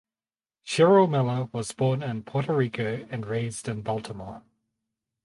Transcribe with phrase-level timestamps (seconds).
[0.65, 4.41] Cheryl Miller was born in Puerto Rico and raised in Baltimore.